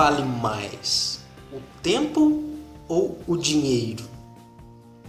vale 0.00 0.22
mais? 0.22 1.20
O 1.52 1.60
tempo 1.82 2.42
ou 2.88 3.18
o 3.26 3.36
dinheiro? 3.36 4.02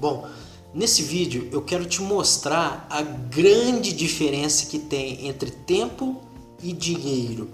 Bom, 0.00 0.28
nesse 0.74 1.04
vídeo 1.04 1.48
eu 1.52 1.62
quero 1.62 1.86
te 1.86 2.02
mostrar 2.02 2.88
a 2.90 3.00
grande 3.00 3.92
diferença 3.92 4.66
que 4.66 4.80
tem 4.80 5.28
entre 5.28 5.52
tempo 5.52 6.20
e 6.60 6.72
dinheiro. 6.72 7.52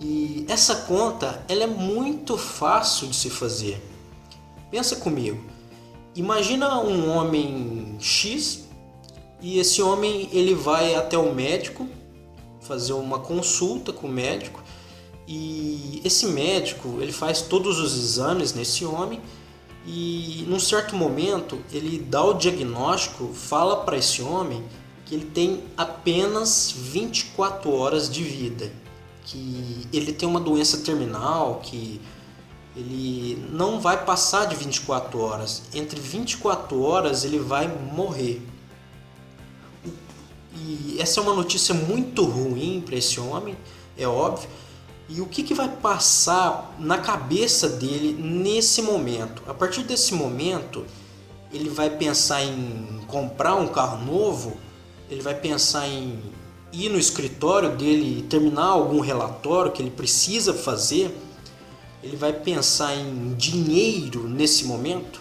E 0.00 0.46
essa 0.48 0.74
conta 0.74 1.44
ela 1.46 1.64
é 1.64 1.66
muito 1.66 2.38
fácil 2.38 3.06
de 3.06 3.16
se 3.16 3.28
fazer. 3.28 3.78
Pensa 4.70 4.96
comigo. 4.96 5.44
Imagina 6.16 6.80
um 6.80 7.10
homem 7.10 7.98
X 8.00 8.64
e 9.42 9.58
esse 9.58 9.82
homem 9.82 10.26
ele 10.32 10.54
vai 10.54 10.94
até 10.94 11.18
o 11.18 11.34
médico 11.34 11.86
fazer 12.62 12.94
uma 12.94 13.18
consulta 13.18 13.92
com 13.92 14.06
o 14.06 14.10
médico 14.10 14.62
e 15.34 16.02
esse 16.04 16.26
médico 16.26 16.98
ele 17.00 17.10
faz 17.10 17.40
todos 17.40 17.78
os 17.78 17.96
exames 17.96 18.52
nesse 18.52 18.84
homem 18.84 19.18
e 19.86 20.44
num 20.46 20.60
certo 20.60 20.94
momento 20.94 21.58
ele 21.72 21.98
dá 21.98 22.22
o 22.22 22.34
diagnóstico, 22.34 23.32
fala 23.32 23.76
para 23.76 23.96
esse 23.96 24.20
homem 24.20 24.62
que 25.06 25.14
ele 25.14 25.24
tem 25.24 25.64
apenas 25.74 26.70
24 26.76 27.72
horas 27.72 28.10
de 28.10 28.22
vida, 28.22 28.70
que 29.24 29.88
ele 29.90 30.12
tem 30.12 30.28
uma 30.28 30.38
doença 30.38 30.78
terminal, 30.78 31.60
que 31.62 31.98
ele 32.76 33.42
não 33.50 33.80
vai 33.80 34.04
passar 34.04 34.46
de 34.46 34.54
24 34.54 35.18
horas. 35.18 35.62
Entre 35.74 35.98
24 35.98 36.80
horas 36.82 37.24
ele 37.24 37.38
vai 37.38 37.68
morrer. 37.68 38.42
E 40.54 40.96
essa 41.00 41.20
é 41.20 41.22
uma 41.22 41.34
notícia 41.34 41.74
muito 41.74 42.22
ruim 42.22 42.82
para 42.84 42.96
esse 42.96 43.18
homem, 43.18 43.56
é 43.96 44.06
óbvio. 44.06 44.48
E 45.14 45.20
o 45.20 45.26
que, 45.26 45.42
que 45.42 45.52
vai 45.52 45.68
passar 45.68 46.74
na 46.78 46.96
cabeça 46.96 47.68
dele 47.68 48.14
nesse 48.18 48.80
momento? 48.80 49.42
A 49.46 49.52
partir 49.52 49.82
desse 49.82 50.14
momento, 50.14 50.86
ele 51.52 51.68
vai 51.68 51.90
pensar 51.90 52.42
em 52.42 52.98
comprar 53.06 53.56
um 53.56 53.68
carro 53.68 54.02
novo, 54.06 54.56
ele 55.10 55.20
vai 55.20 55.34
pensar 55.34 55.86
em 55.86 56.18
ir 56.72 56.88
no 56.88 56.98
escritório 56.98 57.76
dele 57.76 58.20
e 58.20 58.22
terminar 58.22 58.68
algum 58.68 59.00
relatório 59.00 59.70
que 59.70 59.82
ele 59.82 59.90
precisa 59.90 60.54
fazer, 60.54 61.14
ele 62.02 62.16
vai 62.16 62.32
pensar 62.32 62.96
em 62.96 63.34
dinheiro 63.34 64.26
nesse 64.26 64.64
momento? 64.64 65.20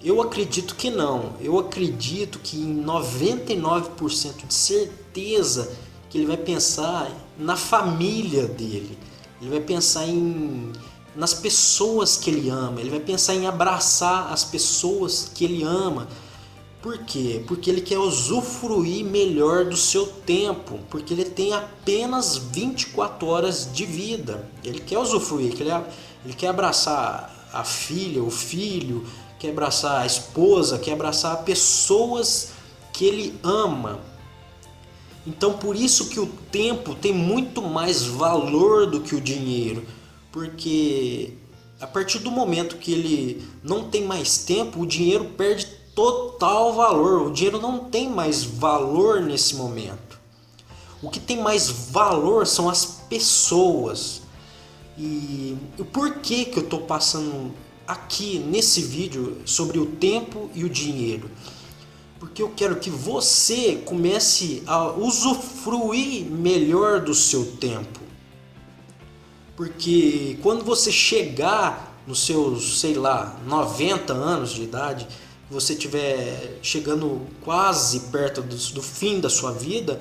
Eu 0.00 0.22
acredito 0.22 0.76
que 0.76 0.90
não. 0.90 1.32
Eu 1.40 1.58
acredito 1.58 2.38
que 2.38 2.56
em 2.56 2.84
99% 2.84 4.46
de 4.46 4.54
certeza 4.54 5.76
que 6.12 6.18
ele 6.18 6.26
vai 6.26 6.36
pensar 6.36 7.10
na 7.38 7.56
família 7.56 8.46
dele. 8.46 8.98
Ele 9.40 9.48
vai 9.48 9.60
pensar 9.60 10.06
em 10.06 10.70
nas 11.16 11.32
pessoas 11.32 12.18
que 12.18 12.28
ele 12.28 12.50
ama. 12.50 12.80
Ele 12.82 12.90
vai 12.90 13.00
pensar 13.00 13.34
em 13.34 13.46
abraçar 13.46 14.30
as 14.30 14.44
pessoas 14.44 15.30
que 15.34 15.42
ele 15.42 15.62
ama. 15.62 16.06
Por 16.82 16.98
quê? 16.98 17.42
Porque 17.48 17.70
ele 17.70 17.80
quer 17.80 17.98
usufruir 17.98 19.04
melhor 19.06 19.64
do 19.64 19.76
seu 19.76 20.06
tempo, 20.06 20.80
porque 20.90 21.14
ele 21.14 21.24
tem 21.24 21.54
apenas 21.54 22.36
24 22.36 23.26
horas 23.26 23.70
de 23.72 23.86
vida. 23.86 24.46
Ele 24.62 24.80
quer 24.80 24.98
usufruir, 24.98 25.54
ele, 25.58 26.34
quer 26.34 26.48
abraçar 26.48 27.48
a 27.52 27.64
filha, 27.64 28.22
o 28.22 28.30
filho, 28.30 29.06
quer 29.38 29.50
abraçar 29.50 30.02
a 30.02 30.06
esposa, 30.06 30.78
quer 30.78 30.92
abraçar 30.92 31.42
pessoas 31.44 32.50
que 32.92 33.06
ele 33.06 33.38
ama. 33.42 34.11
Então 35.26 35.54
por 35.54 35.76
isso 35.76 36.08
que 36.08 36.18
o 36.18 36.26
tempo 36.26 36.94
tem 36.94 37.12
muito 37.12 37.62
mais 37.62 38.02
valor 38.02 38.86
do 38.86 39.00
que 39.00 39.14
o 39.14 39.20
dinheiro, 39.20 39.84
porque 40.32 41.34
a 41.80 41.86
partir 41.86 42.20
do 42.20 42.30
momento 42.30 42.76
que 42.76 42.92
ele 42.92 43.48
não 43.62 43.88
tem 43.88 44.04
mais 44.04 44.38
tempo, 44.38 44.80
o 44.80 44.86
dinheiro 44.86 45.24
perde 45.36 45.66
total 45.94 46.72
valor. 46.74 47.26
O 47.26 47.32
dinheiro 47.32 47.60
não 47.60 47.80
tem 47.80 48.08
mais 48.08 48.44
valor 48.44 49.20
nesse 49.20 49.56
momento. 49.56 50.18
O 51.02 51.10
que 51.10 51.18
tem 51.18 51.40
mais 51.40 51.68
valor 51.68 52.46
são 52.46 52.68
as 52.68 52.84
pessoas. 52.84 54.22
E 54.96 55.56
o 55.78 55.84
porquê 55.84 56.44
que 56.44 56.58
eu 56.58 56.62
estou 56.62 56.82
passando 56.82 57.52
aqui 57.86 58.38
nesse 58.38 58.80
vídeo 58.80 59.38
sobre 59.44 59.78
o 59.78 59.86
tempo 59.86 60.50
e 60.54 60.64
o 60.64 60.68
dinheiro. 60.68 61.28
Porque 62.22 62.40
eu 62.40 62.50
quero 62.50 62.76
que 62.76 62.88
você 62.88 63.82
comece 63.84 64.62
a 64.64 64.92
usufruir 64.92 66.24
melhor 66.24 67.00
do 67.00 67.12
seu 67.12 67.44
tempo. 67.56 67.98
Porque 69.56 70.38
quando 70.40 70.64
você 70.64 70.92
chegar 70.92 72.00
nos 72.06 72.24
seus, 72.24 72.78
sei 72.78 72.94
lá, 72.94 73.36
90 73.44 74.12
anos 74.12 74.52
de 74.52 74.62
idade, 74.62 75.08
você 75.50 75.72
estiver 75.72 76.60
chegando 76.62 77.22
quase 77.44 77.98
perto 77.98 78.40
do, 78.40 78.54
do 78.54 78.82
fim 78.82 79.18
da 79.18 79.28
sua 79.28 79.50
vida, 79.50 80.00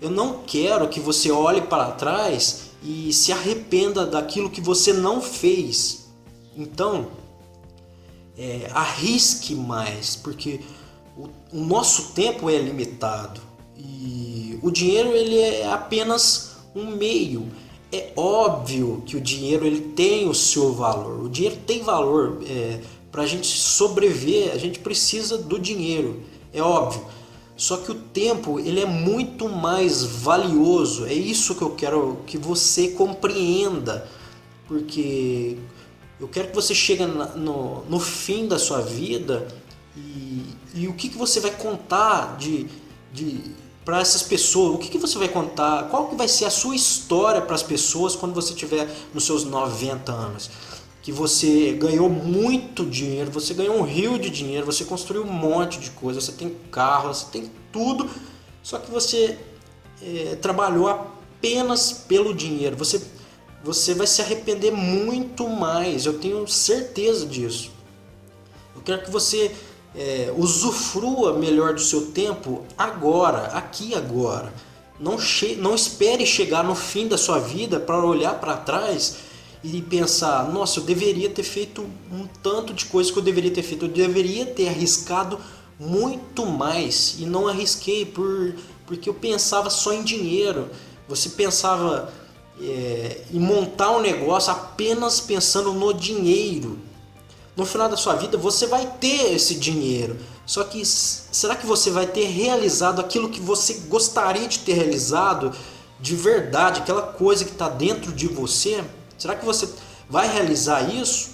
eu 0.00 0.10
não 0.10 0.44
quero 0.46 0.88
que 0.88 1.00
você 1.00 1.28
olhe 1.28 1.62
para 1.62 1.90
trás 1.90 2.70
e 2.84 3.12
se 3.12 3.32
arrependa 3.32 4.06
daquilo 4.06 4.48
que 4.48 4.60
você 4.60 4.92
não 4.92 5.20
fez. 5.20 6.06
Então, 6.56 7.08
é, 8.38 8.70
arrisque 8.72 9.56
mais, 9.56 10.14
porque 10.14 10.60
o, 11.18 11.28
o, 11.52 11.64
nosso 11.64 12.12
tempo 12.12 12.48
é 12.48 12.56
limitado 12.56 13.40
e 13.76 14.56
o 14.62 14.70
dinheiro 14.70 15.10
ele 15.10 15.36
é 15.36 15.66
apenas 15.66 16.56
um 16.74 16.86
meio. 16.86 17.48
É 17.90 18.12
óbvio 18.14 19.02
que 19.04 19.16
o 19.16 19.20
dinheiro 19.20 19.66
ele 19.66 19.80
tem 19.80 20.28
o 20.28 20.34
seu 20.34 20.72
valor. 20.72 21.24
O 21.24 21.28
dinheiro 21.28 21.56
tem 21.66 21.82
valor. 21.82 22.42
É, 22.46 22.80
Para 23.10 23.22
a 23.22 23.26
gente 23.26 23.46
sobreviver, 23.46 24.52
a 24.52 24.58
gente 24.58 24.78
precisa 24.78 25.38
do 25.38 25.58
dinheiro. 25.58 26.22
É 26.52 26.62
óbvio. 26.62 27.04
Só 27.56 27.78
que 27.78 27.90
o 27.90 27.94
tempo 27.94 28.60
ele 28.60 28.80
é 28.80 28.86
muito 28.86 29.48
mais 29.48 30.04
valioso. 30.04 31.06
É 31.06 31.12
isso 31.12 31.56
que 31.56 31.62
eu 31.62 31.70
quero 31.70 32.18
que 32.26 32.38
você 32.38 32.90
compreenda, 32.90 34.06
porque 34.68 35.56
eu 36.20 36.28
quero 36.28 36.48
que 36.48 36.54
você 36.54 36.74
chegue 36.74 37.04
no, 37.04 37.84
no 37.86 37.98
fim 37.98 38.46
da 38.46 38.58
sua 38.58 38.80
vida 38.80 39.48
e, 39.96 40.44
e 40.74 40.88
o 40.88 40.92
que, 40.92 41.08
que 41.08 41.16
você 41.16 41.40
vai 41.40 41.50
contar 41.50 42.36
de, 42.36 42.66
de 43.12 43.40
para 43.84 44.00
essas 44.00 44.22
pessoas, 44.22 44.74
o 44.74 44.78
que, 44.78 44.88
que 44.88 44.98
você 44.98 45.16
vai 45.18 45.28
contar, 45.28 45.88
qual 45.88 46.08
que 46.08 46.14
vai 46.14 46.28
ser 46.28 46.44
a 46.44 46.50
sua 46.50 46.76
história 46.76 47.40
para 47.40 47.54
as 47.54 47.62
pessoas 47.62 48.14
quando 48.14 48.34
você 48.34 48.52
tiver 48.54 48.86
nos 49.14 49.24
seus 49.24 49.44
90 49.44 50.12
anos. 50.12 50.50
Que 51.00 51.10
você 51.10 51.72
ganhou 51.72 52.10
muito 52.10 52.84
dinheiro, 52.84 53.30
você 53.30 53.54
ganhou 53.54 53.78
um 53.78 53.82
rio 53.82 54.18
de 54.18 54.28
dinheiro, 54.28 54.66
você 54.66 54.84
construiu 54.84 55.22
um 55.22 55.32
monte 55.32 55.80
de 55.80 55.90
coisa, 55.90 56.20
você 56.20 56.32
tem 56.32 56.54
carro, 56.70 57.14
você 57.14 57.26
tem 57.32 57.50
tudo, 57.72 58.10
só 58.62 58.78
que 58.78 58.90
você 58.90 59.38
é, 60.02 60.36
trabalhou 60.36 60.88
apenas 60.88 61.90
pelo 61.90 62.34
dinheiro. 62.34 62.76
Você 62.76 63.00
você 63.62 63.94
vai 63.94 64.06
se 64.06 64.22
arrepender 64.22 64.70
muito 64.70 65.48
mais. 65.48 66.06
Eu 66.06 66.18
tenho 66.18 66.46
certeza 66.46 67.26
disso. 67.26 67.70
Eu 68.74 68.82
quero 68.82 69.02
que 69.02 69.10
você 69.10 69.54
é, 69.96 70.32
usufrua 70.36 71.34
melhor 71.38 71.74
do 71.74 71.80
seu 71.80 72.06
tempo 72.12 72.64
agora, 72.76 73.46
aqui 73.48 73.94
agora. 73.94 74.52
Não, 74.98 75.16
não 75.58 75.74
espere 75.74 76.26
chegar 76.26 76.64
no 76.64 76.74
fim 76.74 77.06
da 77.06 77.16
sua 77.16 77.38
vida 77.38 77.78
para 77.78 78.04
olhar 78.04 78.34
para 78.40 78.56
trás 78.56 79.18
e 79.62 79.80
pensar: 79.82 80.50
nossa, 80.52 80.80
eu 80.80 80.84
deveria 80.84 81.30
ter 81.30 81.42
feito 81.42 81.86
um 82.12 82.26
tanto 82.42 82.72
de 82.72 82.86
coisa 82.86 83.12
que 83.12 83.18
eu 83.18 83.22
deveria 83.22 83.50
ter 83.50 83.62
feito. 83.62 83.84
Eu 83.84 83.90
deveria 83.90 84.46
ter 84.46 84.68
arriscado 84.68 85.38
muito 85.78 86.44
mais 86.44 87.16
e 87.18 87.24
não 87.24 87.46
arrisquei 87.46 88.04
por, 88.04 88.54
porque 88.86 89.08
eu 89.08 89.14
pensava 89.14 89.70
só 89.70 89.92
em 89.92 90.02
dinheiro. 90.02 90.68
Você 91.08 91.30
pensava 91.30 92.12
é, 92.60 93.22
e 93.30 93.38
montar 93.38 93.92
um 93.92 94.00
negócio 94.00 94.52
apenas 94.52 95.20
pensando 95.20 95.72
no 95.72 95.94
dinheiro. 95.94 96.78
No 97.58 97.66
final 97.66 97.88
da 97.88 97.96
sua 97.96 98.14
vida 98.14 98.38
você 98.38 98.68
vai 98.68 98.86
ter 99.00 99.34
esse 99.34 99.56
dinheiro. 99.56 100.16
Só 100.46 100.62
que 100.62 100.86
será 100.86 101.56
que 101.56 101.66
você 101.66 101.90
vai 101.90 102.06
ter 102.06 102.26
realizado 102.26 103.00
aquilo 103.00 103.28
que 103.28 103.40
você 103.40 103.74
gostaria 103.88 104.46
de 104.46 104.60
ter 104.60 104.74
realizado 104.74 105.52
de 105.98 106.14
verdade, 106.14 106.82
aquela 106.82 107.02
coisa 107.02 107.44
que 107.44 107.50
está 107.50 107.68
dentro 107.68 108.12
de 108.12 108.28
você? 108.28 108.84
Será 109.18 109.34
que 109.34 109.44
você 109.44 109.68
vai 110.08 110.32
realizar 110.32 110.82
isso? 110.94 111.30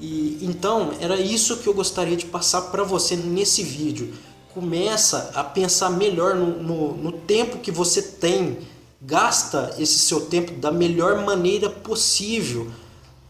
E 0.00 0.40
então 0.42 0.92
era 0.98 1.20
isso 1.20 1.58
que 1.58 1.68
eu 1.68 1.72
gostaria 1.72 2.16
de 2.16 2.26
passar 2.26 2.62
para 2.62 2.82
você 2.82 3.14
nesse 3.14 3.62
vídeo. 3.62 4.12
Começa 4.52 5.30
a 5.36 5.44
pensar 5.44 5.88
melhor 5.88 6.34
no, 6.34 6.60
no, 6.60 6.96
no 6.96 7.12
tempo 7.12 7.58
que 7.58 7.70
você 7.70 8.02
tem 8.02 8.58
Gasta 9.06 9.74
esse 9.78 9.98
seu 9.98 10.22
tempo 10.22 10.52
da 10.52 10.72
melhor 10.72 11.22
maneira 11.26 11.68
possível. 11.68 12.70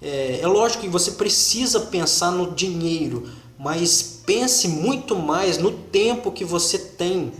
É, 0.04 0.40
é 0.42 0.46
lógico 0.46 0.82
que 0.82 0.88
você 0.88 1.12
precisa 1.12 1.80
pensar 1.80 2.30
no 2.30 2.52
dinheiro, 2.52 3.26
mas 3.58 4.20
pense 4.26 4.68
muito 4.68 5.16
mais 5.16 5.56
no 5.56 5.70
tempo 5.70 6.30
que 6.30 6.44
você 6.44 6.78
tem. 6.78 7.32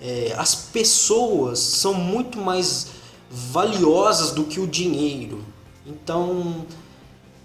É, 0.00 0.34
as 0.38 0.54
pessoas 0.54 1.58
são 1.58 1.92
muito 1.92 2.38
mais 2.38 2.86
valiosas 3.30 4.30
do 4.30 4.44
que 4.44 4.58
o 4.58 4.66
dinheiro. 4.66 5.44
Então, 5.86 6.64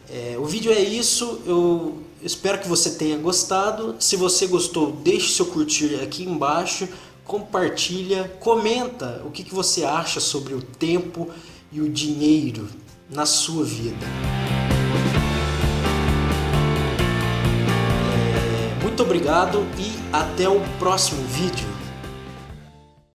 é, 0.09 0.37
o 0.39 0.45
vídeo 0.45 0.71
é 0.71 0.79
isso. 0.79 1.41
Eu 1.45 1.97
espero 2.21 2.59
que 2.59 2.67
você 2.67 2.91
tenha 2.91 3.17
gostado. 3.17 3.97
Se 3.99 4.15
você 4.15 4.47
gostou, 4.47 4.93
deixe 4.93 5.33
seu 5.33 5.47
curtir 5.47 5.95
aqui 6.01 6.23
embaixo, 6.23 6.87
compartilha, 7.25 8.31
comenta 8.39 9.21
o 9.25 9.31
que, 9.31 9.43
que 9.43 9.53
você 9.53 9.83
acha 9.83 10.21
sobre 10.21 10.53
o 10.53 10.61
tempo 10.61 11.27
e 11.73 11.81
o 11.81 11.89
dinheiro 11.89 12.69
na 13.09 13.25
sua 13.25 13.63
vida. 13.63 14.05
É, 18.23 18.83
muito 18.83 19.01
obrigado 19.01 19.65
e 19.77 19.91
até 20.13 20.47
o 20.47 20.61
próximo 20.77 21.23
vídeo. 21.27 21.78